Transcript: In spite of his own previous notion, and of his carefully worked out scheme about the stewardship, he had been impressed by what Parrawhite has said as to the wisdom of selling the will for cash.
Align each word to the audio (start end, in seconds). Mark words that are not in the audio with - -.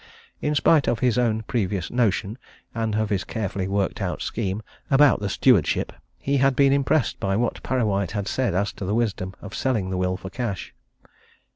In 0.41 0.55
spite 0.55 0.87
of 0.87 0.97
his 0.97 1.19
own 1.19 1.43
previous 1.43 1.91
notion, 1.91 2.39
and 2.73 2.95
of 2.95 3.11
his 3.11 3.23
carefully 3.23 3.67
worked 3.67 4.01
out 4.01 4.19
scheme 4.23 4.63
about 4.89 5.19
the 5.19 5.29
stewardship, 5.29 5.93
he 6.17 6.37
had 6.37 6.55
been 6.55 6.73
impressed 6.73 7.19
by 7.19 7.35
what 7.35 7.61
Parrawhite 7.61 8.13
has 8.13 8.27
said 8.27 8.55
as 8.55 8.73
to 8.73 8.85
the 8.85 8.95
wisdom 8.95 9.35
of 9.43 9.53
selling 9.53 9.91
the 9.91 9.97
will 9.97 10.17
for 10.17 10.31
cash. 10.31 10.73